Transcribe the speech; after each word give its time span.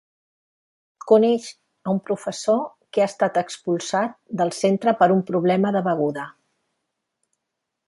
Coneix 1.11 1.49
a 1.89 1.93
un 1.95 1.99
professor 2.07 2.57
que 2.97 3.03
ha 3.03 3.07
estat 3.11 3.37
expulsat 3.43 4.17
del 4.41 4.55
centre 4.63 4.97
per 5.03 5.11
un 5.19 5.23
problema 5.31 5.75
de 5.79 5.85
beguda. 5.91 6.27